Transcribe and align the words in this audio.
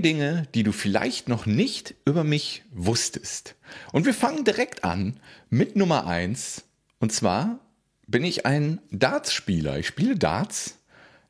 Dinge, 0.00 0.46
die 0.54 0.62
du 0.62 0.72
vielleicht 0.72 1.28
noch 1.28 1.44
nicht 1.44 1.94
über 2.06 2.24
mich 2.24 2.62
wusstest. 2.70 3.56
Und 3.92 4.06
wir 4.06 4.14
fangen 4.14 4.44
direkt 4.44 4.84
an 4.84 5.20
mit 5.50 5.76
Nummer 5.76 6.06
eins. 6.06 6.64
Und 7.00 7.12
zwar 7.12 7.58
bin 8.06 8.24
ich 8.24 8.46
ein 8.46 8.80
Darts-Spieler. 8.90 9.78
Ich 9.78 9.88
spiele 9.88 10.16
Darts. 10.16 10.78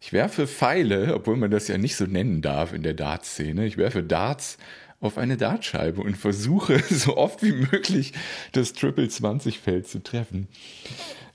Ich 0.01 0.13
werfe 0.13 0.47
Pfeile, 0.47 1.15
obwohl 1.15 1.37
man 1.37 1.51
das 1.51 1.69
ja 1.69 1.79
nicht 1.79 1.97
so 1.97 2.05
nennen 2.05 2.43
darf 2.43 2.73
in 2.73 2.83
der 2.83 2.95
Darts-Szene. 2.95 3.67
Ich 3.67 3.77
werfe 3.77 4.03
Darts 4.03 4.59
auf 5.01 5.19
eine 5.19 5.37
Dartscheibe 5.37 6.01
und 6.01 6.17
versuche 6.17 6.79
so 6.91 7.17
oft 7.17 7.43
wie 7.43 7.53
möglich 7.53 8.13
das 8.53 8.73
Triple 8.73 9.09
20 9.09 9.59
Feld 9.59 9.89
zu 9.89 10.03
treffen. 10.03 10.47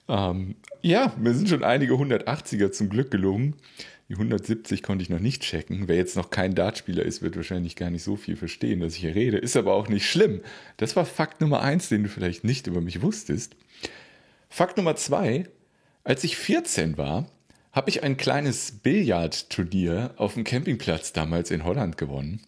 Ähm, 0.10 0.56
ja, 0.82 1.14
mir 1.18 1.34
sind 1.34 1.50
schon 1.50 1.64
einige 1.64 1.94
180er 1.94 2.72
zum 2.72 2.90
Glück 2.90 3.12
gelungen. 3.12 3.56
Die 4.10 4.14
170 4.14 4.84
konnte 4.84 5.04
ich 5.04 5.10
noch 5.10 5.20
nicht 5.20 5.42
checken. 5.42 5.88
Wer 5.88 5.98
jetzt 5.98 6.16
noch 6.16 6.30
kein 6.30 6.56
Dartspieler 6.56 7.04
ist, 7.04 7.22
wird 7.22 7.36
wahrscheinlich 7.36 7.76
gar 7.76 7.90
nicht 7.90 8.04
so 8.04 8.16
viel 8.16 8.38
verstehen, 8.38 8.80
dass 8.80 8.94
ich 8.94 9.02
hier 9.02 9.16
rede. 9.16 9.38
Ist 9.38 9.58
aber 9.58 9.74
auch 9.74 9.90
nicht 9.90 10.10
schlimm. 10.10 10.42
Das 10.78 10.96
war 10.96 11.06
Fakt 11.06 11.42
Nummer 11.42 11.62
eins, 11.62 11.90
den 11.90 12.04
du 12.04 12.10
vielleicht 12.10 12.46
nicht 12.46 12.68
über 12.68 12.80
mich 12.80 13.02
wusstest. 13.02 13.56
Fakt 14.50 14.78
Nummer 14.78 14.96
zwei. 14.96 15.50
Als 16.06 16.24
ich 16.24 16.38
14 16.38 16.98
war, 16.98 17.30
habe 17.74 17.90
ich 17.90 18.04
ein 18.04 18.16
kleines 18.16 18.72
Billardturnier 18.72 20.14
auf 20.16 20.36
dem 20.36 20.46
Campingplatz 20.46 21.12
damals 21.12 21.52
in 21.52 21.66
Holland 21.66 21.98
gewonnen. 21.98 22.40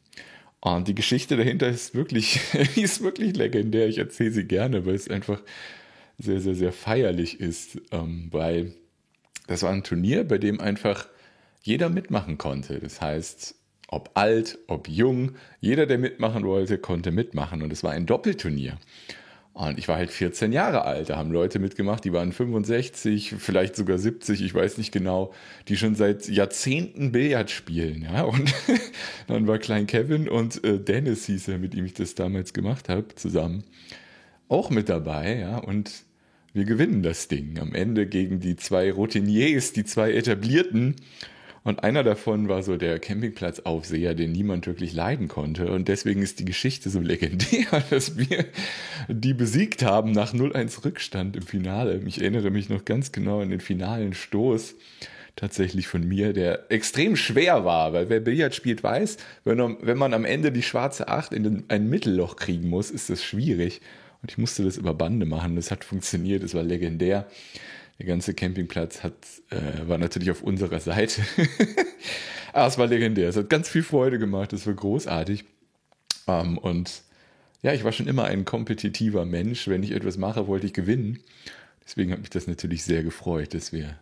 Und 0.62 0.88
die 0.88 0.96
Geschichte 0.96 1.36
dahinter 1.36 1.68
ist 1.68 1.94
wirklich, 1.94 2.40
ist 2.78 3.04
wirklich 3.04 3.36
legendär. 3.36 3.88
Ich 3.88 3.98
erzähle 3.98 4.32
sie 4.32 4.46
gerne, 4.46 4.86
weil 4.86 4.96
es 4.96 5.10
einfach 5.10 5.42
sehr, 6.20 6.42
sehr, 6.42 6.56
sehr 6.56 6.72
feierlich 6.72 7.40
ist, 7.40 7.82
ähm, 7.92 8.28
weil 8.32 8.74
das 9.48 9.64
war 9.64 9.72
ein 9.72 9.84
Turnier, 9.84 10.26
bei 10.26 10.38
dem 10.38 10.60
einfach 10.60 11.08
jeder 11.64 11.90
mitmachen 11.90 12.38
konnte. 12.38 12.80
Das 12.80 13.02
heißt, 13.02 13.56
ob 13.88 14.12
alt, 14.14 14.60
ob 14.68 14.88
jung, 14.88 15.32
jeder, 15.60 15.88
der 15.88 15.98
mitmachen 15.98 16.44
wollte, 16.44 16.78
konnte 16.78 17.12
mitmachen. 17.12 17.64
Und 17.64 17.74
es 17.74 17.84
war 17.84 17.92
ein 17.92 18.06
Doppelturnier. 18.06 18.78
Und 19.54 19.80
ich 19.80 19.88
war 19.88 19.98
halt 19.98 20.12
14 20.12 20.54
Jahre 20.54 20.84
alt. 20.86 21.10
Da 21.10 21.18
haben 21.18 21.32
Leute 21.32 21.60
mitgemacht, 21.60 22.06
die 22.06 22.14
waren 22.14 22.32
65, 22.32 23.36
vielleicht 23.40 23.76
sogar 23.76 23.98
70, 23.98 24.42
ich 24.42 24.54
weiß 24.54 24.78
nicht 24.78 24.92
genau, 24.92 25.34
die 25.68 25.76
schon 25.76 25.96
seit 25.96 26.30
Jahrzehnten 26.30 27.12
Billard 27.12 27.50
spielen. 27.50 28.04
Ja? 28.04 28.24
Und 28.24 28.54
dann 29.28 29.48
war 29.48 29.58
Klein 29.58 29.88
Kevin 29.88 30.30
und 30.30 30.64
äh, 30.64 30.80
Dennis 30.80 31.26
hieß 31.26 31.48
er, 31.50 31.58
mit 31.58 31.74
dem 31.74 31.86
ich 31.86 31.94
das 31.94 32.16
damals 32.16 32.54
gemacht 32.54 32.88
habe, 32.88 33.16
zusammen, 33.16 33.64
auch 34.48 34.70
mit 34.70 34.88
dabei. 34.88 35.40
Ja? 35.40 35.58
Und 35.58 35.92
wir 36.54 36.66
gewinnen 36.66 37.04
das 37.04 37.28
Ding 37.28 37.60
am 37.60 37.74
Ende 37.74 38.08
gegen 38.08 38.40
die 38.40 38.56
zwei 38.56 38.92
Routiniers, 38.92 39.74
die 39.74 39.86
zwei 39.86 40.14
etablierten. 40.14 40.96
Und 41.64 41.84
einer 41.84 42.04
davon 42.04 42.48
war 42.48 42.64
so 42.64 42.78
der 42.78 43.00
Campingplatzaufseher, 43.00 44.16
den 44.16 44.32
niemand 44.32 44.66
wirklich 44.66 44.94
leiden 44.94 45.28
konnte. 45.28 45.72
Und 45.72 45.88
deswegen 45.88 46.22
ist 46.22 46.40
die 46.40 46.46
Geschichte 46.46 46.90
so 46.90 47.00
legendär, 47.00 47.84
dass 47.90 48.18
wir 48.18 48.46
die 49.08 49.34
besiegt 49.34 49.84
haben 49.84 50.12
nach 50.12 50.34
0-1 50.34 50.86
Rückstand 50.86 51.36
im 51.36 51.44
Finale. 51.44 52.02
Ich 52.06 52.22
erinnere 52.22 52.50
mich 52.50 52.70
noch 52.70 52.86
ganz 52.86 53.12
genau 53.12 53.42
an 53.42 53.50
den 53.50 53.60
finalen 53.60 54.14
Stoß 54.14 54.76
tatsächlich 55.36 55.88
von 55.88 56.06
mir, 56.06 56.34
der 56.34 56.72
extrem 56.72 57.16
schwer 57.16 57.64
war, 57.64 57.94
weil 57.94 58.10
wer 58.10 58.20
Billard 58.20 58.56
spielt, 58.56 58.84
weiß, 58.84 59.18
wenn, 59.46 59.98
man 59.98 60.14
am 60.14 60.26
Ende 60.26 60.52
die 60.52 60.64
schwarze 60.64 61.08
Acht 61.08 61.34
in 61.34 61.64
ein 61.70 61.90
Mittelloch 61.90 62.36
kriegen 62.36 62.68
muss, 62.68 62.92
ist 62.92 63.10
das 63.10 63.24
schwierig. 63.24 63.82
Und 64.22 64.32
ich 64.32 64.38
musste 64.38 64.64
das 64.64 64.78
über 64.78 64.94
Bande 64.94 65.26
machen. 65.26 65.56
Das 65.56 65.72
hat 65.72 65.84
funktioniert, 65.84 66.44
es 66.44 66.54
war 66.54 66.64
legendär. 66.64 67.28
Der 68.00 68.06
ganze 68.06 68.34
Campingplatz 68.34 69.04
hat, 69.04 69.14
äh, 69.50 69.88
war 69.88 69.98
natürlich 69.98 70.32
auf 70.32 70.42
unserer 70.42 70.80
Seite. 70.80 71.22
Aber 72.54 72.68
es 72.68 72.78
war 72.78 72.88
legendär. 72.88 73.30
Es 73.30 73.36
hat 73.36 73.50
ganz 73.50 73.70
viel 73.70 73.84
Freude 73.84 74.20
gemacht. 74.20 74.54
Es 74.54 74.66
war 74.66 74.74
großartig. 74.74 75.46
Ähm, 76.28 76.58
und 76.58 77.02
ja, 77.62 77.74
ich 77.74 77.84
war 77.84 77.92
schon 77.92 78.08
immer 78.08 78.26
ein 78.26 78.46
kompetitiver 78.46 79.26
Mensch. 79.26 79.68
Wenn 79.68 79.84
ich 79.84 79.92
etwas 79.92 80.18
mache, 80.18 80.48
wollte 80.48 80.66
ich 80.66 80.74
gewinnen. 80.74 81.20
Deswegen 81.86 82.12
hat 82.12 82.20
mich 82.20 82.30
das 82.30 82.48
natürlich 82.48 82.84
sehr 82.84 83.04
gefreut, 83.04 83.54
dass 83.54 83.74
wir 83.74 84.00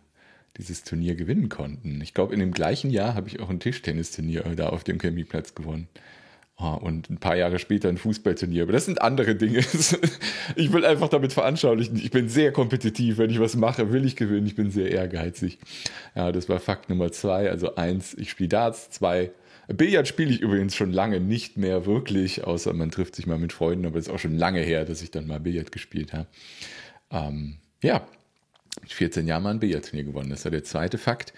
dieses 0.58 0.84
Turnier 0.84 1.14
gewinnen 1.14 1.48
konnten. 1.48 2.00
Ich 2.00 2.14
glaube, 2.14 2.34
in 2.34 2.40
dem 2.40 2.52
gleichen 2.52 2.90
Jahr 2.90 3.14
habe 3.14 3.28
ich 3.28 3.40
auch 3.40 3.48
ein 3.48 3.60
Tischtennisturnier 3.60 4.42
da 4.56 4.68
auf 4.68 4.84
dem 4.84 4.98
Campingplatz 4.98 5.54
gewonnen. 5.54 5.88
Oh, 6.60 6.76
und 6.80 7.08
ein 7.08 7.18
paar 7.18 7.36
Jahre 7.36 7.60
später 7.60 7.88
ein 7.88 7.98
Fußballturnier. 7.98 8.64
Aber 8.64 8.72
das 8.72 8.84
sind 8.84 9.00
andere 9.00 9.34
Dinge. 9.36 9.64
Ich 10.56 10.72
will 10.72 10.84
einfach 10.84 11.08
damit 11.08 11.34
veranschaulichen, 11.34 11.96
ich 11.96 12.10
bin 12.10 12.28
sehr 12.28 12.52
kompetitiv. 12.52 13.18
Wenn 13.18 13.30
ich 13.30 13.38
was 13.38 13.54
mache, 13.54 13.92
will 13.92 14.06
ich 14.06 14.16
gewinnen. 14.16 14.46
Ich 14.46 14.56
bin 14.56 14.70
sehr 14.70 14.90
ehrgeizig. 14.90 15.58
Ja, 16.16 16.32
das 16.32 16.48
war 16.48 16.58
Fakt 16.58 16.88
Nummer 16.88 17.12
zwei. 17.12 17.50
Also 17.50 17.76
eins, 17.76 18.14
ich 18.14 18.30
spiele 18.30 18.48
Darts. 18.48 18.90
Zwei, 18.90 19.30
Billard 19.68 20.08
spiele 20.08 20.30
ich 20.30 20.40
übrigens 20.40 20.74
schon 20.74 20.90
lange 20.90 21.20
nicht 21.20 21.58
mehr 21.58 21.84
wirklich, 21.84 22.44
außer 22.44 22.72
man 22.72 22.90
trifft 22.90 23.14
sich 23.14 23.26
mal 23.26 23.38
mit 23.38 23.52
Freunden. 23.52 23.86
Aber 23.86 23.98
es 23.98 24.08
ist 24.08 24.12
auch 24.12 24.18
schon 24.18 24.36
lange 24.36 24.60
her, 24.60 24.84
dass 24.86 25.02
ich 25.02 25.10
dann 25.10 25.26
mal 25.26 25.38
Billard 25.38 25.70
gespielt 25.70 26.14
habe. 26.14 26.26
Ähm, 27.12 27.58
ja, 27.82 28.06
mit 28.80 28.92
14 28.92 29.26
Jahren 29.26 29.42
mal 29.42 29.50
ein 29.50 29.60
Billardturnier 29.60 30.04
gewonnen. 30.04 30.30
Das 30.30 30.44
war 30.44 30.50
der 30.50 30.64
zweite 30.64 30.98
Fakt. 30.98 31.32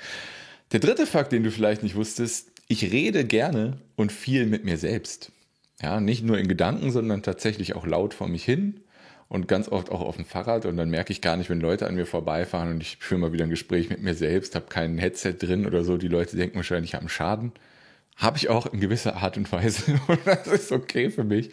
Der 0.73 0.81
dritte 0.81 1.07
Fakt, 1.07 1.33
den 1.33 1.43
du 1.43 1.51
vielleicht 1.51 1.83
nicht 1.83 1.97
wusstest, 1.97 2.50
ich 2.71 2.93
rede 2.93 3.25
gerne 3.25 3.79
und 3.97 4.13
viel 4.13 4.47
mit 4.47 4.65
mir 4.65 4.79
selbst. 4.79 5.33
Ja, 5.83 6.01
nicht 6.01 6.23
nur 6.23 6.39
in 6.39 6.47
Gedanken, 6.47 6.93
sondern 6.93 7.21
tatsächlich 7.21 7.75
auch 7.75 7.85
laut 7.85 8.15
vor 8.15 8.29
mich 8.29 8.45
hin 8.45 8.79
und 9.29 9.49
ganz 9.49 9.69
oft 9.69 9.91
auch 9.91 10.01
auf 10.01 10.15
dem 10.15 10.25
Fahrrad 10.25 10.67
und 10.67 10.77
dann 10.77 10.89
merke 10.89 11.13
ich 11.13 11.21
gar 11.21 11.37
nicht, 11.37 11.51
wenn 11.51 11.61
Leute 11.61 11.89
an 11.89 11.97
mir 11.97 12.07
vorbeifahren 12.07 12.71
und 12.71 12.81
ich 12.81 12.99
führe 12.99 13.23
mal 13.23 13.33
wieder 13.33 13.43
ein 13.43 13.51
Gespräch 13.51 13.91
mit 13.91 14.03
mir 14.03 14.15
selbst, 14.15 14.55
habe 14.55 14.67
kein 14.69 14.99
Headset 14.99 15.33
drin 15.33 15.67
oder 15.67 15.83
so, 15.83 15.97
die 15.97 16.07
Leute 16.07 16.37
denken 16.37 16.55
wahrscheinlich, 16.55 16.91
ich 16.91 16.95
habe 16.95 17.03
einen 17.03 17.09
Schaden. 17.09 17.53
Habe 18.15 18.37
ich 18.37 18.49
auch 18.51 18.73
in 18.73 18.79
gewisser 18.79 19.17
Art 19.17 19.37
und 19.37 19.51
Weise 19.51 20.01
und 20.07 20.21
das 20.25 20.47
ist 20.47 20.71
okay 20.71 21.11
für 21.11 21.25
mich. 21.25 21.51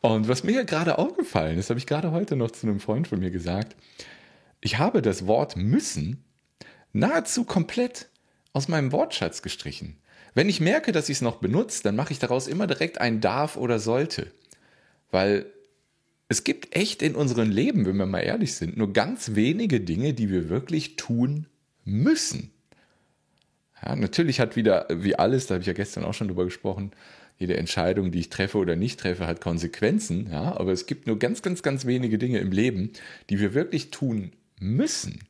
Und 0.00 0.28
was 0.28 0.44
mir 0.44 0.64
gerade 0.64 0.98
aufgefallen 0.98 1.58
ist, 1.58 1.70
habe 1.70 1.80
ich 1.80 1.88
gerade 1.88 2.12
heute 2.12 2.36
noch 2.36 2.52
zu 2.52 2.68
einem 2.68 2.78
Freund 2.78 3.08
von 3.08 3.18
mir 3.18 3.32
gesagt, 3.32 3.74
ich 4.60 4.78
habe 4.78 5.02
das 5.02 5.26
Wort 5.26 5.56
müssen 5.56 6.22
nahezu 6.92 7.42
komplett 7.42 8.10
aus 8.52 8.68
meinem 8.68 8.92
Wortschatz 8.92 9.42
gestrichen. 9.42 9.98
Wenn 10.36 10.50
ich 10.50 10.60
merke, 10.60 10.92
dass 10.92 11.08
ich 11.08 11.16
es 11.16 11.22
noch 11.22 11.36
benutze, 11.36 11.82
dann 11.82 11.96
mache 11.96 12.12
ich 12.12 12.18
daraus 12.18 12.46
immer 12.46 12.66
direkt 12.66 13.00
ein 13.00 13.22
darf 13.22 13.56
oder 13.56 13.78
sollte. 13.78 14.30
Weil 15.10 15.46
es 16.28 16.44
gibt 16.44 16.76
echt 16.76 17.00
in 17.00 17.14
unserem 17.14 17.50
Leben, 17.50 17.86
wenn 17.86 17.96
wir 17.96 18.04
mal 18.04 18.20
ehrlich 18.20 18.54
sind, 18.54 18.76
nur 18.76 18.92
ganz 18.92 19.34
wenige 19.34 19.80
Dinge, 19.80 20.12
die 20.12 20.28
wir 20.28 20.50
wirklich 20.50 20.96
tun 20.96 21.46
müssen. 21.86 22.50
Ja, 23.82 23.96
natürlich 23.96 24.38
hat 24.38 24.56
wieder, 24.56 24.86
wie 24.90 25.18
alles, 25.18 25.46
da 25.46 25.54
habe 25.54 25.62
ich 25.62 25.68
ja 25.68 25.72
gestern 25.72 26.04
auch 26.04 26.12
schon 26.12 26.28
drüber 26.28 26.44
gesprochen, 26.44 26.92
jede 27.38 27.56
Entscheidung, 27.56 28.12
die 28.12 28.20
ich 28.20 28.28
treffe 28.28 28.58
oder 28.58 28.76
nicht 28.76 29.00
treffe, 29.00 29.26
hat 29.26 29.40
Konsequenzen. 29.40 30.28
Ja, 30.30 30.54
aber 30.54 30.72
es 30.72 30.84
gibt 30.84 31.06
nur 31.06 31.18
ganz, 31.18 31.40
ganz, 31.40 31.62
ganz 31.62 31.86
wenige 31.86 32.18
Dinge 32.18 32.40
im 32.40 32.52
Leben, 32.52 32.92
die 33.30 33.40
wir 33.40 33.54
wirklich 33.54 33.90
tun 33.90 34.32
müssen. 34.60 35.20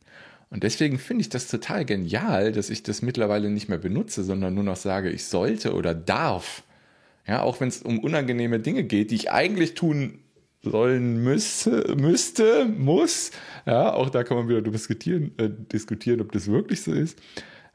Und 0.57 0.63
deswegen 0.63 0.99
finde 0.99 1.21
ich 1.21 1.29
das 1.29 1.49
total 1.49 1.85
genial, 1.85 2.51
dass 2.51 2.71
ich 2.71 2.83
das 2.83 3.03
mittlerweile 3.03 3.51
nicht 3.51 3.69
mehr 3.69 3.77
benutze, 3.77 4.25
sondern 4.25 4.55
nur 4.55 4.65
noch 4.65 4.77
sage, 4.77 5.11
ich 5.11 5.27
sollte 5.27 5.75
oder 5.75 5.93
darf. 5.93 6.63
Ja, 7.27 7.43
auch 7.43 7.61
wenn 7.61 7.69
es 7.69 7.83
um 7.83 7.99
unangenehme 7.99 8.59
Dinge 8.59 8.83
geht, 8.83 9.11
die 9.11 9.17
ich 9.17 9.31
eigentlich 9.31 9.75
tun 9.75 10.21
sollen 10.63 11.23
müsste, 11.23 11.95
müsste, 11.95 12.65
muss. 12.65 13.33
Ja, 13.67 13.93
auch 13.93 14.09
da 14.09 14.25
kann 14.25 14.39
man 14.39 14.49
wieder 14.49 14.63
diskutieren, 14.63 15.33
äh, 15.37 15.51
diskutieren, 15.51 16.23
ob 16.23 16.33
das 16.33 16.47
wirklich 16.47 16.81
so 16.81 16.95
ist. 16.95 17.19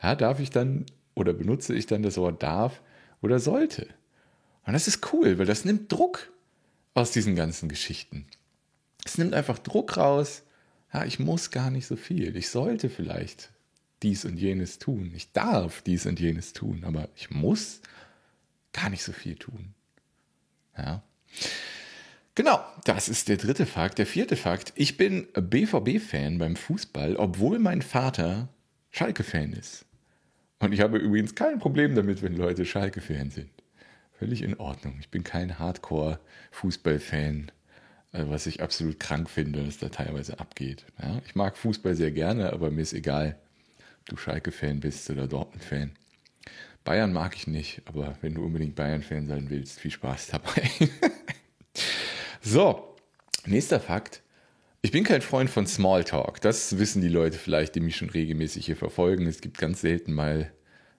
Ja, 0.02 0.16
darf 0.16 0.40
ich 0.40 0.50
dann 0.50 0.88
oder 1.14 1.34
benutze 1.34 1.76
ich 1.76 1.86
dann 1.86 2.02
das 2.02 2.18
Wort 2.18 2.42
darf 2.42 2.82
oder 3.22 3.38
sollte? 3.38 3.86
Und 4.66 4.74
das 4.74 4.88
ist 4.88 5.14
cool, 5.14 5.38
weil 5.38 5.46
das 5.46 5.66
nimmt 5.66 5.92
Druck 5.92 6.32
aus 6.96 7.12
diesen 7.12 7.36
ganzen 7.36 7.70
Geschichten. 7.70 8.26
Es 9.06 9.20
nimmt 9.20 9.36
einfach 9.36 9.60
Druck 9.60 9.98
raus 9.98 10.42
ja, 10.94 11.06
ich 11.06 11.20
muss 11.20 11.52
gar 11.52 11.72
nicht 11.72 11.88
so 11.88 11.96
viel. 11.96 12.36
Ich 12.36 12.50
sollte 12.50 12.90
vielleicht 12.90 13.52
dies 14.04 14.26
und 14.26 14.38
jenes 14.38 14.80
tun. 14.80 15.12
Ich 15.16 15.32
darf 15.32 15.82
dies 15.82 16.06
und 16.06 16.20
jenes 16.20 16.54
tun, 16.54 16.84
aber 16.86 17.08
ich 17.16 17.30
muss 17.30 17.82
gar 18.74 18.90
nicht 18.90 19.04
so 19.04 19.12
viel 19.12 19.36
tun. 19.36 19.74
Ja. 20.78 21.04
Genau, 22.36 22.60
das 22.86 23.10
ist 23.10 23.28
der 23.28 23.38
dritte 23.38 23.66
Fakt. 23.66 23.98
Der 24.00 24.06
vierte 24.06 24.36
Fakt, 24.38 24.74
ich 24.76 24.98
bin 24.98 25.28
BVB-Fan 25.34 26.38
beim 26.38 26.56
Fußball, 26.56 27.18
obwohl 27.18 27.60
mein 27.60 27.82
Vater 27.82 28.48
Schalke-Fan 28.92 29.54
ist. 29.54 29.86
Und 30.60 30.74
ich 30.74 30.82
habe 30.82 30.98
übrigens 30.98 31.36
kein 31.36 31.60
Problem 31.60 31.96
damit, 31.96 32.22
wenn 32.22 32.36
Leute 32.36 32.66
Schalke-Fan 32.66 33.32
sind. 33.32 33.50
Völlig 34.18 34.42
in 34.44 34.60
Ordnung. 34.60 34.96
Ich 35.00 35.10
bin 35.10 35.24
kein 35.24 35.60
Hardcore-Fußball-Fan 35.60 37.52
was 38.12 38.46
ich 38.46 38.62
absolut 38.62 39.00
krank 39.00 39.30
finde, 39.30 39.64
dass 39.64 39.78
da 39.78 39.90
teilweise 39.90 40.40
abgeht. 40.40 40.86
Ja, 41.02 41.22
ich 41.26 41.36
mag 41.36 41.58
Fußball 41.58 41.96
sehr 41.96 42.12
gerne, 42.12 42.52
aber 42.52 42.72
mir 42.72 42.82
ist 42.82 42.94
egal, 42.94 43.38
ob 44.02 44.10
du 44.10 44.18
Schalke-Fan 44.18 44.80
bist 44.82 45.10
oder 45.10 45.28
Dortmund-Fan. 45.28 45.92
Bayern 46.84 47.14
mag 47.14 47.36
ich 47.36 47.48
nicht, 47.48 47.82
aber 47.86 48.18
wenn 48.22 48.34
du 48.34 48.44
unbedingt 48.44 48.76
Bayern-Fan 48.76 49.28
sein 49.28 49.50
willst, 49.50 49.80
viel 49.80 49.92
Spaß 49.92 50.28
dabei. 50.28 50.70
so, 52.42 52.96
nächster 53.46 53.80
Fakt. 53.80 54.22
Ich 54.82 54.92
bin 54.92 55.04
kein 55.04 55.22
Freund 55.22 55.50
von 55.50 55.68
Smalltalk. 55.68 56.42
Das 56.42 56.80
wissen 56.80 57.02
die 57.02 57.08
Leute 57.08 57.38
vielleicht, 57.38 57.76
die 57.76 57.82
mich 57.82 57.98
schon 57.98 58.10
regelmäßig 58.10 58.66
hier 58.66 58.76
verfolgen. 58.76 59.28
Es 59.28 59.42
gibt 59.42 59.60
ganz 59.60 59.82
selten 59.82 60.12
mal 60.12 60.52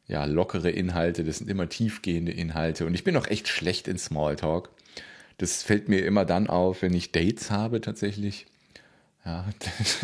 ja, 0.06 0.24
lockere 0.24 0.70
Inhalte, 0.70 1.24
das 1.24 1.38
sind 1.38 1.50
immer 1.50 1.68
tiefgehende 1.68 2.32
Inhalte. 2.32 2.86
Und 2.86 2.94
ich 2.94 3.04
bin 3.04 3.16
auch 3.16 3.26
echt 3.26 3.48
schlecht 3.48 3.88
in 3.88 3.98
Smalltalk. 3.98 4.70
Das 5.38 5.62
fällt 5.62 5.88
mir 5.88 6.04
immer 6.04 6.24
dann 6.24 6.46
auf, 6.46 6.82
wenn 6.82 6.94
ich 6.94 7.12
Dates 7.12 7.50
habe 7.50 7.80
tatsächlich. 7.80 8.46
Ja, 9.24 9.46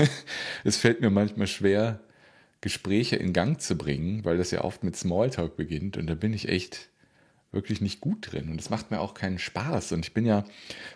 es 0.64 0.76
fällt 0.76 1.00
mir 1.00 1.10
manchmal 1.10 1.46
schwer, 1.46 2.00
Gespräche 2.60 3.16
in 3.16 3.32
Gang 3.32 3.60
zu 3.60 3.76
bringen, 3.76 4.24
weil 4.24 4.36
das 4.36 4.50
ja 4.50 4.64
oft 4.64 4.84
mit 4.84 4.96
Smalltalk 4.96 5.56
beginnt. 5.56 5.96
Und 5.96 6.08
da 6.08 6.14
bin 6.14 6.32
ich 6.32 6.48
echt 6.48 6.88
wirklich 7.52 7.80
nicht 7.80 8.00
gut 8.00 8.32
drin. 8.32 8.50
Und 8.50 8.60
es 8.60 8.70
macht 8.70 8.90
mir 8.90 9.00
auch 9.00 9.14
keinen 9.14 9.38
Spaß. 9.38 9.92
Und 9.92 10.04
ich 10.04 10.12
bin 10.12 10.26
ja 10.26 10.44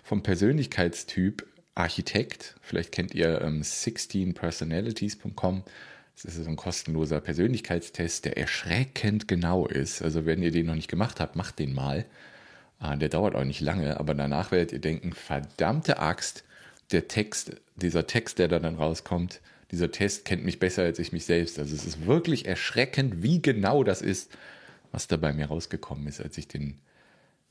vom 0.03 0.23
Persönlichkeitstyp 0.23 1.47
Architekt. 1.75 2.57
Vielleicht 2.61 2.93
kennt 2.93 3.15
ihr 3.15 3.41
ähm, 3.41 3.63
16personalities.com. 3.63 5.63
Das 6.15 6.37
ist 6.37 6.45
so 6.45 6.51
ein 6.51 6.57
kostenloser 6.57 7.21
Persönlichkeitstest, 7.21 8.27
der 8.27 8.37
erschreckend 8.37 9.29
genau 9.29 9.67
ist. 9.67 10.03
Also 10.03 10.27
wenn 10.27 10.43
ihr 10.43 10.51
den 10.51 10.67
noch 10.67 10.75
nicht 10.75 10.91
gemacht 10.91 11.21
habt, 11.21 11.37
macht 11.37 11.59
den 11.59 11.73
mal. 11.73 12.05
Ah, 12.83 12.97
der 12.97 13.09
dauert 13.09 13.37
auch 13.37 13.45
nicht 13.45 13.61
lange, 13.61 14.01
aber 14.01 14.13
danach 14.13 14.51
werdet 14.51 14.73
ihr 14.73 14.81
denken, 14.81 15.13
verdammte 15.13 16.01
Axt, 16.01 16.43
der 16.91 17.07
Text, 17.07 17.53
dieser 17.77 18.09
Text, 18.09 18.41
der 18.41 18.49
da 18.49 18.59
dann 18.59 18.75
rauskommt, 18.75 19.41
dieser 19.71 19.93
Test 19.93 20.25
kennt 20.25 20.45
mich 20.45 20.59
besser 20.59 20.83
als 20.83 20.99
ich 20.99 21.13
mich 21.13 21.25
selbst. 21.25 21.61
Also 21.61 21.77
es 21.77 21.87
ist 21.87 22.07
wirklich 22.07 22.47
erschreckend, 22.47 23.23
wie 23.23 23.41
genau 23.41 23.85
das 23.85 24.03
ist, 24.03 24.37
was 24.91 25.07
da 25.07 25.17
bei 25.17 25.33
mir 25.33 25.47
rausgekommen 25.47 26.09
ist, 26.09 26.21
als 26.21 26.37
ich 26.37 26.49
den 26.49 26.81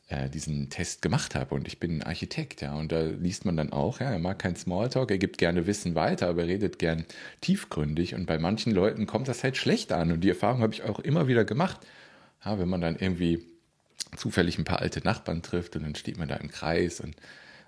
äh, 0.10 0.30
diesen 0.30 0.69
Test 0.69 1.01
gemacht 1.01 1.34
habe. 1.34 1.56
Und 1.56 1.66
ich 1.66 1.80
bin 1.80 2.04
Architekt, 2.04 2.62
ja. 2.62 2.74
Und 2.74 2.92
da 2.92 3.01
liest 3.01 3.45
man 3.45 3.56
dann 3.56 3.72
auch, 3.72 4.01
ja, 4.01 4.12
er 4.12 4.19
mag 4.19 4.38
kein 4.38 4.57
Smalltalk, 4.57 5.12
er 5.12 5.18
gibt 5.18 5.38
gerne 5.38 5.66
Wissen 5.66 5.95
weiter, 5.95 6.27
aber 6.27 6.42
er 6.42 6.50
redet 6.50 6.77
gern 6.77 7.06
tiefgründig. 7.39 8.16
Und 8.16 8.25
bei 8.25 8.38
manchen 8.38 8.74
Leuten 8.74 9.07
kommt 9.07 9.30
das 9.30 9.45
halt 9.45 9.56
schlecht 9.56 9.94
an. 9.94 10.12
Und 10.12 10.25
die 10.25 10.30
Erfahrung 10.30 10.62
habe 10.62 10.74
ich 10.74 10.84
auch 10.84 11.00
immer 11.00 11.30
wieder 11.30 11.45
gemacht. 11.45 11.80
Ja, 12.44 12.60
wenn 12.60 12.68
man 12.68 12.81
dann 12.81 12.98
irgendwie 12.98 13.50
zufällig 14.15 14.57
ein 14.57 14.65
paar 14.65 14.80
alte 14.80 15.00
Nachbarn 15.01 15.42
trifft 15.42 15.75
und 15.75 15.83
dann 15.83 15.95
steht 15.95 16.18
man 16.18 16.27
da 16.27 16.36
im 16.36 16.50
Kreis 16.50 17.00
und 17.00 17.15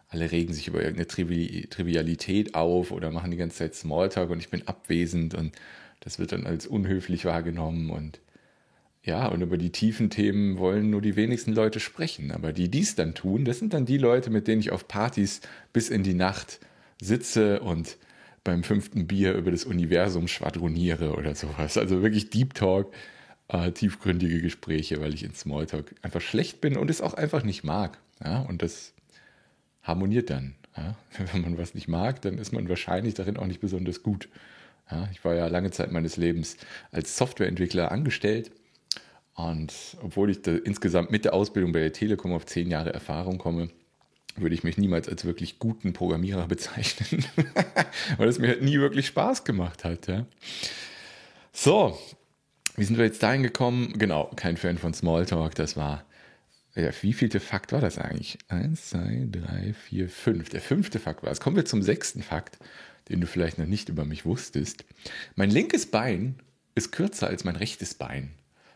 alle 0.09 0.31
regen 0.31 0.53
sich 0.53 0.67
über 0.67 0.83
irgendeine 0.83 1.07
Trivialität 1.07 2.55
auf 2.55 2.91
oder 2.91 3.11
machen 3.11 3.31
die 3.31 3.37
ganze 3.37 3.57
Zeit 3.57 3.75
Smalltalk 3.75 4.29
und 4.29 4.39
ich 4.39 4.49
bin 4.49 4.67
abwesend 4.67 5.33
und 5.33 5.53
das 6.01 6.19
wird 6.19 6.31
dann 6.31 6.45
als 6.45 6.67
unhöflich 6.67 7.25
wahrgenommen 7.25 7.89
und 7.89 8.19
ja, 9.05 9.27
und 9.27 9.41
über 9.41 9.57
die 9.57 9.71
tiefen 9.71 10.09
Themen 10.09 10.57
wollen 10.57 10.89
nur 10.89 11.01
die 11.01 11.17
wenigsten 11.17 11.51
Leute 11.51 11.81
sprechen. 11.81 12.31
Aber 12.31 12.53
die 12.53 12.69
dies 12.69 12.95
dann 12.95 13.13
tun, 13.13 13.43
das 13.43 13.59
sind 13.59 13.73
dann 13.73 13.85
die 13.85 13.97
Leute, 13.97 14.29
mit 14.29 14.47
denen 14.47 14.61
ich 14.61 14.71
auf 14.71 14.87
Partys 14.87 15.41
bis 15.73 15.89
in 15.89 16.03
die 16.03 16.13
Nacht 16.13 16.61
sitze 17.01 17.59
und 17.59 17.97
beim 18.45 18.63
fünften 18.63 19.07
Bier 19.07 19.33
über 19.33 19.51
das 19.51 19.65
Universum 19.65 20.29
schwadroniere 20.29 21.15
oder 21.15 21.35
sowas. 21.35 21.77
Also 21.77 22.01
wirklich 22.01 22.29
Deep 22.29 22.53
Talk, 22.53 22.93
äh, 23.53 23.71
tiefgründige 23.71 24.41
Gespräche, 24.41 24.99
weil 24.99 25.13
ich 25.13 25.23
in 25.23 25.33
Smalltalk 25.33 25.95
einfach 26.01 26.21
schlecht 26.21 26.59
bin 26.59 26.75
und 26.75 26.89
es 26.89 27.01
auch 27.01 27.13
einfach 27.13 27.43
nicht 27.43 27.63
mag. 27.63 27.99
Ja? 28.23 28.41
Und 28.41 28.61
das 28.61 28.93
harmoniert 29.83 30.29
dann. 30.29 30.55
Ja? 30.75 30.95
Wenn 31.31 31.41
man 31.41 31.57
was 31.57 31.73
nicht 31.73 31.87
mag, 31.87 32.21
dann 32.21 32.37
ist 32.37 32.51
man 32.51 32.67
wahrscheinlich 32.67 33.13
darin 33.13 33.37
auch 33.37 33.47
nicht 33.47 33.61
besonders 33.61 34.03
gut. 34.03 34.27
Ja? 34.91 35.07
Ich 35.11 35.23
war 35.23 35.35
ja 35.35 35.47
lange 35.47 35.71
Zeit 35.71 35.91
meines 35.91 36.17
Lebens 36.17 36.57
als 36.91 37.15
Softwareentwickler 37.17 37.91
angestellt 37.91 38.51
und 39.35 39.73
obwohl 40.01 40.29
ich 40.29 40.45
insgesamt 40.45 41.09
mit 41.09 41.25
der 41.25 41.33
Ausbildung 41.33 41.71
bei 41.71 41.79
der 41.79 41.93
Telekom 41.93 42.33
auf 42.33 42.45
zehn 42.45 42.69
Jahre 42.69 42.93
Erfahrung 42.93 43.39
komme, 43.39 43.69
würde 44.35 44.55
ich 44.55 44.63
mich 44.63 44.77
niemals 44.77 45.09
als 45.09 45.25
wirklich 45.25 45.59
guten 45.59 45.93
Programmierer 45.93 46.47
bezeichnen, 46.47 47.25
weil 48.17 48.27
es 48.27 48.39
mir 48.39 48.49
halt 48.49 48.61
nie 48.61 48.79
wirklich 48.79 49.07
Spaß 49.07 49.43
gemacht 49.43 49.83
hat. 49.83 50.07
Ja. 50.07 50.25
So, 51.51 51.97
wie 52.75 52.83
sind 52.83 52.97
wir 52.97 53.05
jetzt 53.05 53.23
dahin 53.23 53.43
gekommen? 53.43 53.93
Genau, 53.97 54.31
kein 54.35 54.57
Fan 54.57 54.77
von 54.77 54.93
Smalltalk, 54.93 55.55
das 55.55 55.77
war, 55.77 56.05
ja, 56.75 56.89
wie 57.01 57.13
vielte 57.13 57.39
Fakt 57.39 57.71
war 57.71 57.81
das 57.81 57.97
eigentlich? 57.97 58.37
Eins, 58.47 58.89
zwei, 58.89 59.27
drei, 59.29 59.73
vier, 59.73 60.09
fünf. 60.09 60.49
Der 60.49 60.61
fünfte 60.61 60.99
Fakt 60.99 61.23
war 61.23 61.31
es. 61.31 61.39
Kommen 61.39 61.55
wir 61.55 61.65
zum 61.65 61.81
sechsten 61.83 62.23
Fakt, 62.23 62.57
den 63.09 63.21
du 63.21 63.27
vielleicht 63.27 63.59
noch 63.59 63.67
nicht 63.67 63.89
über 63.89 64.05
mich 64.05 64.25
wusstest. 64.25 64.85
Mein 65.35 65.51
linkes 65.51 65.85
Bein 65.85 66.35
ist 66.75 66.91
kürzer 66.91 67.27
als 67.27 67.43
mein 67.43 67.55
rechtes 67.55 67.93
Bein. 67.93 68.31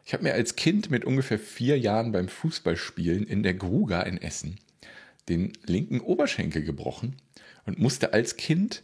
Ich 0.05 0.13
habe 0.13 0.23
mir 0.23 0.33
als 0.33 0.55
Kind 0.55 0.91
mit 0.91 1.03
ungefähr 1.03 1.39
vier 1.39 1.77
Jahren 1.77 2.11
beim 2.11 2.27
Fußballspielen 2.27 3.25
in 3.25 3.44
der 3.44 3.55
Gruga 3.55 4.01
in 4.03 4.21
Essen 4.21 4.57
den 5.29 5.53
linken 5.65 5.99
Oberschenkel 5.99 6.63
gebrochen 6.63 7.15
und 7.65 7.79
musste 7.79 8.13
als 8.13 8.38
Kind 8.38 8.83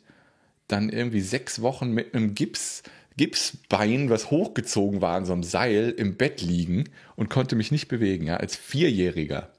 dann 0.68 0.90
irgendwie 0.90 1.22
sechs 1.22 1.62
Wochen 1.62 1.92
mit 1.92 2.14
einem 2.14 2.36
Gips, 2.36 2.84
Gipsbein, 3.18 4.10
was 4.10 4.32
hochgezogen 4.32 5.02
war 5.02 5.16
an 5.16 5.26
so 5.26 5.34
einem 5.34 5.44
Seil, 5.44 5.92
im 5.92 6.16
Bett 6.16 6.42
liegen 6.42 6.86
und 7.16 7.30
konnte 7.30 7.56
mich 7.56 7.72
nicht 7.72 7.88
bewegen, 7.88 8.26
ja, 8.26 8.38
als 8.38 8.56
Vierjähriger. 8.56 9.52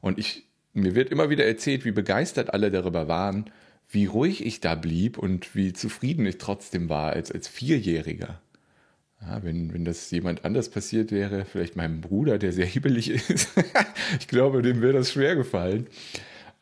Und 0.00 0.18
ich, 0.18 0.44
mir 0.72 0.94
wird 0.94 1.10
immer 1.10 1.30
wieder 1.30 1.44
erzählt, 1.44 1.84
wie 1.84 1.90
begeistert 1.90 2.54
alle 2.54 2.70
darüber 2.70 3.08
waren, 3.08 3.50
wie 3.88 4.06
ruhig 4.06 4.44
ich 4.44 4.60
da 4.60 4.74
blieb 4.74 5.18
und 5.18 5.54
wie 5.54 5.72
zufrieden 5.72 6.26
ich 6.26 6.38
trotzdem 6.38 6.88
war 6.88 7.12
als, 7.12 7.30
als 7.30 7.48
Vierjähriger. 7.48 8.40
Ja, 9.20 9.42
wenn, 9.42 9.72
wenn 9.72 9.84
das 9.84 10.10
jemand 10.10 10.44
anders 10.44 10.68
passiert 10.70 11.10
wäre, 11.10 11.44
vielleicht 11.44 11.76
meinem 11.76 12.00
Bruder, 12.00 12.38
der 12.38 12.52
sehr 12.52 12.66
hibbelig 12.66 13.10
ist, 13.10 13.48
ich 14.20 14.28
glaube, 14.28 14.62
dem 14.62 14.82
wäre 14.82 14.92
das 14.92 15.12
schwer 15.12 15.36
gefallen. 15.36 15.86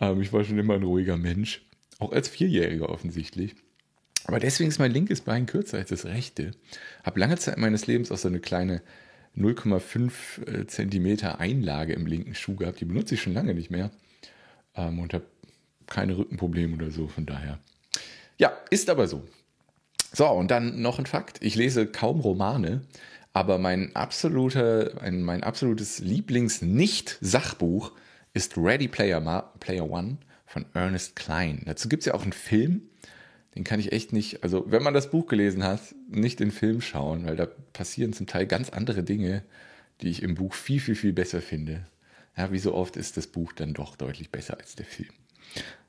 Ähm, 0.00 0.20
ich 0.20 0.32
war 0.32 0.44
schon 0.44 0.58
immer 0.58 0.75
ein 0.75 0.82
ruhiger 0.82 1.16
Mensch, 1.16 1.62
auch 1.98 2.12
als 2.12 2.28
Vierjähriger 2.28 2.88
offensichtlich. 2.88 3.54
Aber 4.26 4.41
deswegen 4.41 4.71
ist 4.71 4.79
mein 4.79 4.93
linkes 4.93 5.21
Bein 5.21 5.47
kürzer 5.47 5.79
als 5.79 5.91
das 5.91 6.06
rechte. 6.06 6.53
Habe 7.03 7.21
lange 7.21 7.37
Zeit 7.37 7.59
meines 7.59 7.87
Lebens 7.87 8.11
auch 8.11 8.19
so 8.19 8.29
eine 8.29 8.41
kleine 8.41 8.82
0,5 9.37 10.47
äh, 10.49 10.67
Zentimeter 10.67 11.41
Einlage 11.41 11.93
im 11.93 12.06
linken 12.06 12.35
Schuh 12.35 12.56
gehabt. 12.56 12.81
Die 12.81 12.85
benutze 12.85 13.15
ich 13.15 13.23
schon 13.23 13.35
lange 13.35 13.55
nicht 13.55 13.71
mehr 13.71 13.91
ähm, 14.76 14.99
und 15.00 15.12
habe 15.12 15.26
keine 15.87 16.17
Rückenprobleme 16.17 16.75
oder 16.76 16.91
so. 16.91 17.09
Von 17.09 17.26
daher, 17.26 17.59
ja, 18.38 18.53
ist 18.71 18.88
aber 18.88 19.09
so. 19.09 19.25
So, 20.12 20.29
und 20.29 20.50
dann 20.50 20.81
noch 20.81 20.99
ein 20.99 21.06
Fakt. 21.06 21.43
Ich 21.43 21.56
lese 21.56 21.87
kaum 21.87 22.20
Romane, 22.20 22.82
aber 23.32 23.59
mein, 23.59 23.94
absoluter, 23.97 24.93
mein, 25.00 25.23
mein 25.23 25.43
absolutes 25.43 25.99
Lieblings-Nicht-Sachbuch 25.99 27.93
ist 28.32 28.56
Ready 28.56 28.87
Player, 28.87 29.53
Player 29.59 29.91
One 29.91 30.19
von 30.47 30.67
Ernest 30.73 31.17
Klein. 31.17 31.62
Dazu 31.67 31.88
gibt 31.88 32.03
es 32.03 32.06
ja 32.06 32.15
auch 32.15 32.23
einen 32.23 32.32
Film, 32.32 32.82
den 33.55 33.65
kann 33.65 33.81
ich 33.81 33.93
echt 33.93 34.12
nicht, 34.12 34.43
also 34.43 34.65
wenn 34.69 34.83
man 34.83 34.95
das 34.95 35.11
Buch 35.11 35.27
gelesen 35.27 35.65
hat, 35.65 35.81
nicht 36.09 36.41
den 36.41 36.51
Film 36.51 36.81
schauen, 36.81 37.27
weil 37.27 37.37
da 37.37 37.47
passieren 37.73 38.12
zum 38.12 38.27
Teil 38.27 38.47
ganz 38.47 38.71
andere 38.71 39.03
Dinge, 39.03 39.43
die 40.01 40.09
ich 40.09 40.23
im 40.23 40.35
Buch 40.35 40.55
viel, 40.55 40.81
viel, 40.81 40.97
viel 40.97 41.12
besser 41.12 41.41
finde. 41.41 41.87
Ja, 42.37 42.51
wie 42.51 42.59
so 42.59 42.75
oft 42.75 42.97
ist 42.97 43.17
das 43.17 43.29
Buch 43.29 43.53
dann 43.53 43.75
doch 43.75 43.97
deutlich 43.97 44.31
besser 44.31 44.58
als 44.58 44.75
der 44.75 44.87
Film. 44.87 45.13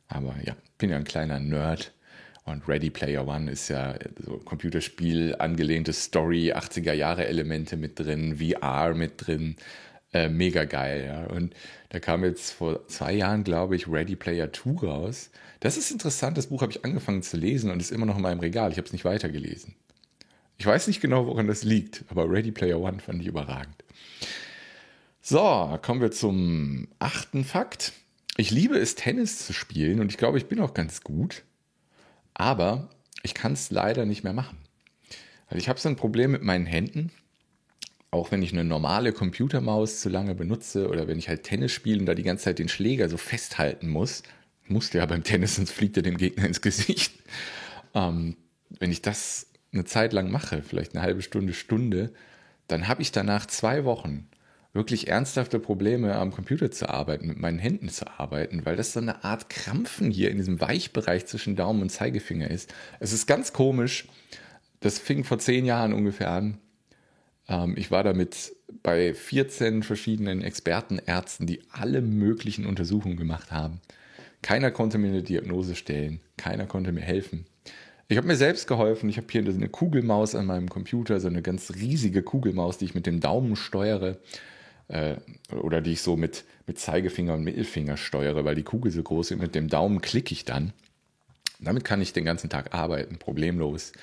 Aber 0.08 0.36
ja, 0.44 0.56
bin 0.78 0.92
ja 0.92 0.98
ein 0.98 1.04
kleiner 1.06 1.40
Nerd 1.40 1.94
und 2.44 2.68
Ready 2.68 2.92
Player 2.92 3.28
One 3.28 3.50
ist 3.50 3.70
ja 3.70 3.96
so 4.24 4.38
Computerspiel 4.38 5.36
angelehnte 5.40 5.94
Story, 5.94 6.54
80er 6.54 6.94
Jahre 6.94 7.26
Elemente 7.26 7.76
mit 7.76 8.00
drin, 8.00 8.38
VR 8.38 8.94
mit 8.94 9.26
drin. 9.26 9.56
Äh, 10.16 10.30
mega 10.30 10.64
geil, 10.64 11.04
ja. 11.08 11.26
Und 11.26 11.54
da 11.90 12.00
kam 12.00 12.24
jetzt 12.24 12.52
vor 12.52 12.88
zwei 12.88 13.12
Jahren, 13.12 13.44
glaube 13.44 13.76
ich, 13.76 13.90
Ready 13.90 14.16
Player 14.16 14.54
2 14.54 14.88
raus. 14.88 15.30
Das 15.60 15.76
ist 15.76 15.92
interessant, 15.92 16.38
das 16.38 16.48
Buch 16.48 16.62
habe 16.62 16.72
ich 16.72 16.86
angefangen 16.86 17.22
zu 17.22 17.36
lesen 17.36 17.70
und 17.70 17.82
ist 17.82 17.92
immer 17.92 18.06
noch 18.06 18.16
in 18.16 18.22
meinem 18.22 18.40
Regal. 18.40 18.72
Ich 18.72 18.78
habe 18.78 18.88
es 18.88 18.94
nicht 18.94 19.04
weitergelesen. 19.04 19.76
Ich 20.58 20.66
weiß 20.66 20.88
nicht 20.88 21.02
genau, 21.02 21.28
woran 21.28 21.48
das 21.48 21.66
liegt, 21.66 22.06
aber 22.08 22.32
Ready 22.32 22.54
Player 22.54 22.80
One 22.80 23.02
fand 23.02 23.20
ich 23.20 23.28
überragend. 23.28 23.76
So, 25.20 25.78
kommen 25.82 26.00
wir 26.00 26.12
zum 26.12 26.88
achten 26.98 27.44
Fakt. 27.44 27.92
Ich 28.38 28.52
liebe 28.52 28.78
es, 28.78 28.96
Tennis 28.96 29.46
zu 29.46 29.52
spielen 29.52 30.00
und 30.00 30.14
ich 30.14 30.18
glaube, 30.18 30.38
ich 30.38 30.46
bin 30.46 30.62
auch 30.62 30.74
ganz 30.74 31.02
gut. 31.02 31.44
Aber 32.34 32.90
ich 33.22 33.34
kann 33.34 33.52
es 33.52 33.70
leider 33.70 34.06
nicht 34.06 34.24
mehr 34.24 34.32
machen. 34.32 34.60
Also 35.48 35.58
ich 35.58 35.68
habe 35.68 35.78
so 35.78 35.90
ein 35.90 35.98
Problem 35.98 36.32
mit 36.32 36.42
meinen 36.42 36.66
Händen. 36.66 37.12
Auch 38.16 38.32
wenn 38.32 38.42
ich 38.42 38.54
eine 38.54 38.64
normale 38.64 39.12
Computermaus 39.12 40.00
zu 40.00 40.08
lange 40.08 40.36
benutze 40.36 40.88
oder 40.88 41.06
wenn 41.10 41.20
ich 41.20 41.28
halt 41.28 41.44
Tennis 41.44 41.74
spiele 41.74 42.00
und 42.00 42.06
da 42.06 42.16
die 42.16 42.24
ganze 42.24 42.46
Zeit 42.46 42.60
den 42.60 42.70
Schläger 42.70 43.10
so 43.10 43.18
festhalten 43.18 43.90
muss, 43.90 44.24
musste 44.68 45.00
ja 45.00 45.06
beim 45.06 45.26
Tennis, 45.26 45.58
sonst 45.58 45.72
fliegt 45.72 45.98
er 45.98 46.04
dem 46.04 46.16
Gegner 46.16 46.46
ins 46.46 46.62
Gesicht. 46.62 47.14
Ähm, 47.94 48.38
wenn 48.80 48.90
ich 48.90 49.02
das 49.02 49.48
eine 49.74 49.84
Zeit 49.84 50.14
lang 50.14 50.32
mache, 50.32 50.64
vielleicht 50.64 50.96
eine 50.96 51.04
halbe 51.04 51.22
Stunde, 51.22 51.54
Stunde, 51.54 52.14
dann 52.70 52.88
habe 52.88 53.02
ich 53.02 53.12
danach 53.12 53.48
zwei 53.48 53.84
Wochen 53.84 54.30
wirklich 54.72 55.10
ernsthafte 55.10 55.60
Probleme 55.60 56.16
am 56.16 56.32
Computer 56.32 56.72
zu 56.72 56.88
arbeiten, 56.88 57.28
mit 57.28 57.40
meinen 57.40 57.60
Händen 57.60 57.90
zu 57.90 58.08
arbeiten, 58.18 58.66
weil 58.66 58.78
das 58.78 58.94
so 58.94 59.02
eine 59.02 59.26
Art 59.26 59.50
Krampfen 59.50 60.10
hier 60.10 60.32
in 60.32 60.38
diesem 60.38 60.62
Weichbereich 60.62 61.26
zwischen 61.26 61.58
Daumen 61.58 61.82
und 61.82 61.90
Zeigefinger 61.90 62.50
ist. 62.50 62.74
Es 63.02 63.12
ist 63.12 63.28
ganz 63.28 63.52
komisch. 63.52 64.08
Das 64.80 65.00
fing 65.00 65.26
vor 65.26 65.40
zehn 65.40 65.66
Jahren 65.66 65.92
ungefähr 65.92 66.32
an. 66.32 66.60
Ähm, 67.48 67.76
ich 67.78 67.92
war 67.92 68.04
damit 68.04 68.54
bei 68.84 69.14
14 69.14 69.84
verschiedenen 69.84 70.42
Expertenärzten, 70.42 71.48
die 71.48 71.62
alle 71.72 72.02
möglichen 72.02 72.66
Untersuchungen 72.66 73.18
gemacht 73.18 73.52
haben. 73.52 73.82
Keiner 74.42 74.72
konnte 74.72 74.98
mir 74.98 75.08
eine 75.08 75.24
Diagnose 75.24 75.76
stellen. 75.76 76.20
Keiner 76.38 76.66
konnte 76.66 76.92
mir 76.92 77.02
helfen. 77.02 77.46
Ich 78.08 78.18
habe 78.18 78.28
mir 78.28 78.36
selbst 78.36 78.68
geholfen. 78.68 79.10
Ich 79.10 79.18
habe 79.18 79.28
hier 79.30 79.42
eine 79.42 79.70
Kugelmaus 79.70 80.36
an 80.36 80.46
meinem 80.46 80.70
Computer, 80.70 81.20
so 81.20 81.28
eine 81.28 81.42
ganz 81.42 81.74
riesige 81.76 82.22
Kugelmaus, 82.22 82.78
die 82.78 82.86
ich 82.86 82.94
mit 82.94 83.08
dem 83.08 83.20
Daumen 83.20 83.56
steuere 83.56 84.18
äh, 84.88 85.16
oder 85.52 85.82
die 85.82 85.94
ich 85.94 86.02
so 86.02 86.16
mit, 86.16 86.44
mit 86.68 86.78
Zeigefinger 86.78 87.34
und 87.34 87.44
Mittelfinger 87.44 87.98
steuere, 87.98 88.46
weil 88.46 88.56
die 88.56 88.64
Kugel 88.64 88.92
so 88.92 89.02
groß 89.02 89.32
ist. 89.32 89.42
Mit 89.42 89.56
dem 89.56 89.68
Daumen 89.68 90.02
klicke 90.02 90.34
ich 90.34 90.46
dann. 90.46 90.74
Damit 91.60 91.84
kann 91.84 92.02
ich 92.02 92.14
den 92.14 92.26
ganzen 92.26 92.50
Tag 92.50 92.76
arbeiten, 92.76 93.18
problemlos. 93.18 93.94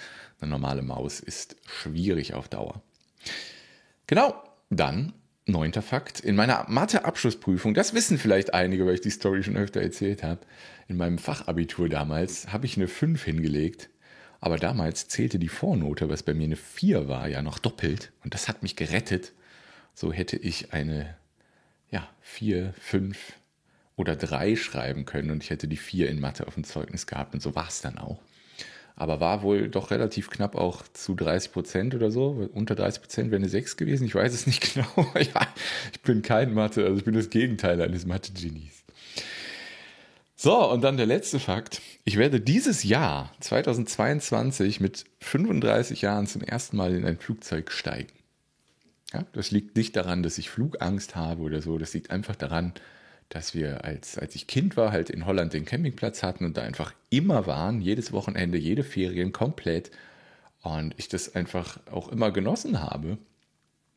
Eine 0.40 0.50
normale 0.50 0.82
Maus 0.82 1.20
ist 1.20 1.54
schwierig 1.66 2.34
auf 2.34 2.48
Dauer. 2.48 2.82
Genau, 4.06 4.42
dann 4.70 5.12
neunter 5.46 5.82
Fakt. 5.82 6.20
In 6.20 6.36
meiner 6.36 6.66
Mathe-Abschlussprüfung, 6.68 7.74
das 7.74 7.94
wissen 7.94 8.18
vielleicht 8.18 8.54
einige, 8.54 8.86
weil 8.86 8.94
ich 8.94 9.00
die 9.00 9.10
Story 9.10 9.42
schon 9.42 9.56
öfter 9.56 9.80
erzählt 9.80 10.22
habe, 10.22 10.40
in 10.88 10.96
meinem 10.96 11.18
Fachabitur 11.18 11.88
damals 11.88 12.52
habe 12.52 12.66
ich 12.66 12.76
eine 12.76 12.88
5 12.88 13.22
hingelegt. 13.22 13.88
Aber 14.40 14.56
damals 14.56 15.06
zählte 15.06 15.38
die 15.38 15.48
Vornote, 15.48 16.08
was 16.08 16.24
bei 16.24 16.34
mir 16.34 16.44
eine 16.44 16.56
4 16.56 17.08
war, 17.08 17.28
ja 17.28 17.42
noch 17.42 17.58
doppelt. 17.58 18.12
Und 18.24 18.34
das 18.34 18.48
hat 18.48 18.62
mich 18.62 18.74
gerettet. 18.74 19.32
So 19.94 20.12
hätte 20.12 20.36
ich 20.36 20.72
eine 20.72 21.16
ja, 21.90 22.08
4, 22.22 22.74
5 22.80 23.34
oder 23.94 24.16
3 24.16 24.56
schreiben 24.56 25.04
können 25.04 25.30
und 25.30 25.44
ich 25.44 25.50
hätte 25.50 25.68
die 25.68 25.76
4 25.76 26.08
in 26.08 26.18
Mathe 26.18 26.46
auf 26.46 26.54
dem 26.54 26.64
Zeugnis 26.64 27.06
gehabt. 27.06 27.34
Und 27.34 27.40
so 27.40 27.54
war 27.54 27.68
es 27.68 27.82
dann 27.82 27.98
auch 27.98 28.20
aber 29.02 29.18
war 29.18 29.42
wohl 29.42 29.68
doch 29.68 29.90
relativ 29.90 30.30
knapp 30.30 30.54
auch 30.54 30.84
zu 30.92 31.16
30 31.16 31.50
Prozent 31.50 31.94
oder 31.94 32.12
so. 32.12 32.48
Unter 32.54 32.76
30 32.76 33.02
Prozent 33.02 33.30
wäre 33.32 33.40
eine 33.40 33.48
6 33.48 33.76
gewesen. 33.76 34.06
Ich 34.06 34.14
weiß 34.14 34.32
es 34.32 34.46
nicht 34.46 34.74
genau. 34.74 34.86
ja, 35.18 35.46
ich 35.92 36.00
bin 36.02 36.22
kein 36.22 36.54
Mathe, 36.54 36.84
also 36.84 36.96
ich 36.96 37.04
bin 37.04 37.14
das 37.14 37.28
Gegenteil 37.28 37.82
eines 37.82 38.06
Mathe-Genies. 38.06 38.84
So, 40.36 40.70
und 40.70 40.82
dann 40.82 40.96
der 40.96 41.06
letzte 41.06 41.40
Fakt. 41.40 41.82
Ich 42.04 42.16
werde 42.16 42.40
dieses 42.40 42.84
Jahr, 42.84 43.32
2022, 43.40 44.80
mit 44.80 45.04
35 45.20 46.02
Jahren 46.02 46.26
zum 46.28 46.42
ersten 46.42 46.76
Mal 46.76 46.94
in 46.94 47.04
ein 47.04 47.18
Flugzeug 47.18 47.72
steigen. 47.72 48.12
Ja, 49.12 49.24
das 49.32 49.50
liegt 49.50 49.76
nicht 49.76 49.96
daran, 49.96 50.22
dass 50.22 50.38
ich 50.38 50.48
Flugangst 50.48 51.16
habe 51.16 51.42
oder 51.42 51.60
so. 51.60 51.76
Das 51.76 51.92
liegt 51.92 52.10
einfach 52.10 52.36
daran, 52.36 52.72
dass 53.32 53.54
wir, 53.54 53.84
als, 53.84 54.18
als 54.18 54.34
ich 54.34 54.46
Kind 54.46 54.76
war, 54.76 54.92
halt 54.92 55.08
in 55.08 55.24
Holland 55.24 55.54
den 55.54 55.64
Campingplatz 55.64 56.22
hatten 56.22 56.44
und 56.44 56.58
da 56.58 56.62
einfach 56.62 56.92
immer 57.08 57.46
waren, 57.46 57.80
jedes 57.80 58.12
Wochenende, 58.12 58.58
jede 58.58 58.84
Ferien 58.84 59.32
komplett. 59.32 59.90
Und 60.60 60.94
ich 60.98 61.08
das 61.08 61.34
einfach 61.34 61.80
auch 61.90 62.08
immer 62.08 62.30
genossen 62.30 62.80
habe. 62.80 63.16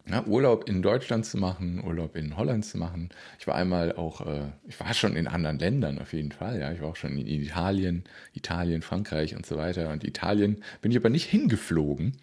Ja, 0.08 0.24
Urlaub 0.26 0.70
in 0.70 0.82
Deutschland 0.82 1.26
zu 1.26 1.38
machen, 1.38 1.84
Urlaub 1.84 2.16
in 2.16 2.38
Holland 2.38 2.64
zu 2.64 2.78
machen. 2.78 3.10
Ich 3.40 3.46
war 3.46 3.56
einmal 3.56 3.94
auch, 3.96 4.26
äh, 4.26 4.46
ich 4.68 4.80
war 4.80 4.94
schon 4.94 5.18
in 5.18 5.28
anderen 5.28 5.60
Ländern 5.60 6.00
auf 6.00 6.14
jeden 6.14 6.32
Fall. 6.32 6.60
Ja, 6.60 6.72
ich 6.72 6.80
war 6.80 6.90
auch 6.90 6.96
schon 6.96 7.18
in 7.18 7.28
Italien, 7.28 8.04
Italien, 8.34 8.84
Frankreich 8.84 9.36
und 9.36 9.46
so 9.46 9.58
weiter. 9.58 9.90
Und 9.90 10.04
Italien 10.06 10.64
bin 10.82 10.92
ich 10.92 10.98
aber 10.98 11.10
nicht 11.10 11.26
hingeflogen, 11.26 12.14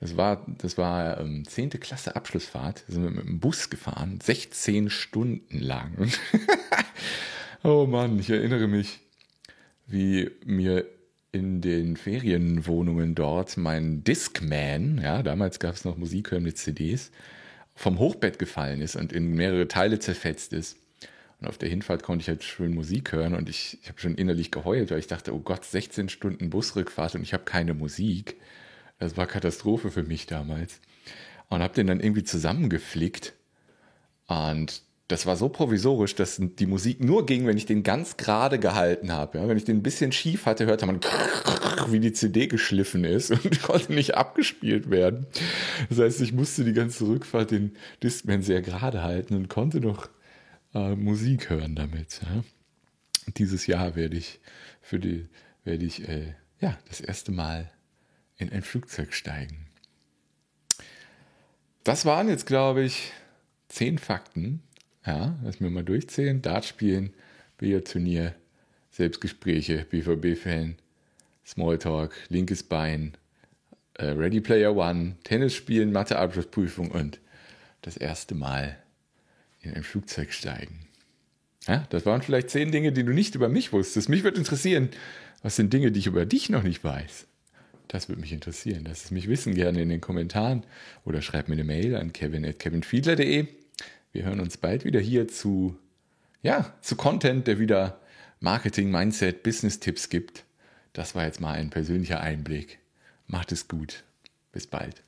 das 0.00 0.16
war, 0.16 0.46
das 0.58 0.78
war 0.78 1.18
ähm, 1.20 1.44
10. 1.46 1.70
Klasse 1.70 2.14
Abschlussfahrt. 2.14 2.84
Da 2.86 2.92
sind 2.92 3.02
wir 3.02 3.10
mit 3.10 3.26
dem 3.26 3.40
Bus 3.40 3.68
gefahren, 3.68 4.20
16 4.22 4.90
Stunden 4.90 5.58
lang. 5.58 6.10
oh 7.64 7.86
Mann, 7.86 8.18
ich 8.18 8.30
erinnere 8.30 8.68
mich, 8.68 9.00
wie 9.86 10.30
mir 10.44 10.86
in 11.32 11.60
den 11.60 11.96
Ferienwohnungen 11.96 13.14
dort 13.14 13.56
mein 13.56 14.02
Discman, 14.04 14.98
ja, 15.02 15.22
damals 15.22 15.58
gab 15.58 15.74
es 15.74 15.84
noch 15.84 15.96
Musik 15.96 16.30
hören 16.30 16.44
mit 16.44 16.56
CDs, 16.56 17.10
vom 17.74 17.98
Hochbett 17.98 18.38
gefallen 18.38 18.80
ist 18.80 18.96
und 18.96 19.12
in 19.12 19.34
mehrere 19.34 19.68
Teile 19.68 19.98
zerfetzt 19.98 20.52
ist. 20.52 20.78
Und 21.40 21.46
auf 21.46 21.58
der 21.58 21.68
Hinfahrt 21.68 22.02
konnte 22.02 22.22
ich 22.22 22.28
halt 22.28 22.42
schön 22.42 22.74
Musik 22.74 23.12
hören 23.12 23.34
und 23.34 23.48
ich, 23.48 23.78
ich 23.82 23.88
habe 23.88 24.00
schon 24.00 24.16
innerlich 24.16 24.50
geheult, 24.50 24.90
weil 24.90 24.98
ich 24.98 25.06
dachte, 25.06 25.34
oh 25.34 25.38
Gott, 25.38 25.64
16 25.64 26.08
Stunden 26.08 26.50
Busrückfahrt 26.50 27.14
und 27.14 27.22
ich 27.22 27.32
habe 27.32 27.44
keine 27.44 27.74
Musik. 27.74 28.36
Das 28.98 29.16
war 29.16 29.26
Katastrophe 29.26 29.90
für 29.90 30.02
mich 30.02 30.26
damals. 30.26 30.80
Und 31.48 31.62
habe 31.62 31.74
den 31.74 31.86
dann 31.86 32.00
irgendwie 32.00 32.24
zusammengeflickt. 32.24 33.34
Und 34.26 34.82
das 35.08 35.24
war 35.24 35.36
so 35.36 35.48
provisorisch, 35.48 36.14
dass 36.14 36.38
die 36.38 36.66
Musik 36.66 37.02
nur 37.02 37.24
ging, 37.24 37.46
wenn 37.46 37.56
ich 37.56 37.64
den 37.64 37.82
ganz 37.82 38.18
gerade 38.18 38.58
gehalten 38.58 39.10
habe. 39.10 39.38
Ja, 39.38 39.48
wenn 39.48 39.56
ich 39.56 39.64
den 39.64 39.78
ein 39.78 39.82
bisschen 39.82 40.12
schief 40.12 40.44
hatte, 40.44 40.66
hörte 40.66 40.84
man, 40.84 41.00
wie 41.88 41.98
die 41.98 42.12
CD 42.12 42.46
geschliffen 42.46 43.04
ist 43.04 43.30
und 43.30 43.62
konnte 43.62 43.94
nicht 43.94 44.16
abgespielt 44.16 44.90
werden. 44.90 45.26
Das 45.88 45.98
heißt, 45.98 46.20
ich 46.20 46.34
musste 46.34 46.64
die 46.64 46.74
ganze 46.74 47.06
Rückfahrt 47.06 47.52
den 47.52 47.74
Discman 48.02 48.42
sehr 48.42 48.60
gerade 48.60 49.02
halten 49.02 49.34
und 49.34 49.48
konnte 49.48 49.80
noch 49.80 50.10
äh, 50.74 50.94
Musik 50.94 51.48
hören 51.48 51.74
damit. 51.74 52.20
Ja. 52.22 52.44
Dieses 53.38 53.66
Jahr 53.66 53.96
werde 53.96 54.16
ich 54.16 54.40
für 54.82 54.98
die 54.98 55.26
werde 55.64 55.84
ich 55.84 56.06
äh, 56.06 56.34
ja 56.60 56.78
das 56.88 57.00
erste 57.00 57.32
Mal 57.32 57.70
in 58.38 58.50
ein 58.50 58.62
Flugzeug 58.62 59.12
steigen. 59.12 59.66
Das 61.84 62.04
waren 62.04 62.28
jetzt, 62.28 62.46
glaube 62.46 62.82
ich, 62.82 63.12
zehn 63.68 63.98
Fakten. 63.98 64.62
Ja, 65.06 65.38
lass 65.42 65.60
mir 65.60 65.70
mal 65.70 65.84
durchzählen. 65.84 66.42
Dart 66.42 66.64
spielen, 66.64 67.14
Billardturnier, 67.56 68.34
Selbstgespräche, 68.90 69.86
BVB-Fan, 69.88 70.76
Smalltalk, 71.46 72.14
linkes 72.28 72.62
Bein, 72.62 73.16
äh, 73.94 74.06
Ready 74.06 74.40
Player 74.40 74.74
One, 74.76 75.16
Tennis 75.24 75.54
spielen, 75.54 75.92
Mathe-Abschlussprüfung 75.92 76.90
und 76.90 77.20
das 77.82 77.96
erste 77.96 78.34
Mal 78.34 78.76
in 79.60 79.74
ein 79.74 79.82
Flugzeug 79.82 80.32
steigen. 80.32 80.80
Ja, 81.66 81.86
das 81.90 82.06
waren 82.06 82.22
vielleicht 82.22 82.50
zehn 82.50 82.72
Dinge, 82.72 82.92
die 82.92 83.04
du 83.04 83.12
nicht 83.12 83.34
über 83.34 83.48
mich 83.48 83.72
wusstest. 83.72 84.08
Mich 84.08 84.24
würde 84.24 84.38
interessieren, 84.38 84.88
was 85.42 85.56
sind 85.56 85.72
Dinge, 85.72 85.92
die 85.92 86.00
ich 86.00 86.06
über 86.06 86.26
dich 86.26 86.50
noch 86.50 86.62
nicht 86.62 86.82
weiß? 86.82 87.27
Das 87.88 88.08
würde 88.08 88.20
mich 88.20 88.32
interessieren. 88.32 88.84
Lass 88.86 89.06
es 89.06 89.10
mich 89.10 89.28
wissen, 89.28 89.54
gerne 89.54 89.80
in 89.80 89.88
den 89.88 90.00
Kommentaren 90.00 90.64
oder 91.04 91.22
schreib 91.22 91.48
mir 91.48 91.54
eine 91.54 91.64
Mail 91.64 91.96
an 91.96 92.12
kevin.kevinfiedler.de. 92.12 93.46
Wir 94.12 94.24
hören 94.24 94.40
uns 94.40 94.58
bald 94.58 94.84
wieder 94.84 95.00
hier 95.00 95.28
zu, 95.28 95.76
ja, 96.42 96.74
zu 96.82 96.96
Content, 96.96 97.46
der 97.46 97.58
wieder 97.58 98.00
Marketing, 98.40 98.90
Mindset, 98.90 99.42
Business-Tipps 99.42 100.10
gibt. 100.10 100.44
Das 100.92 101.14
war 101.14 101.24
jetzt 101.24 101.40
mal 101.40 101.54
ein 101.54 101.70
persönlicher 101.70 102.20
Einblick. 102.20 102.78
Macht 103.26 103.52
es 103.52 103.68
gut. 103.68 104.04
Bis 104.52 104.66
bald. 104.66 105.02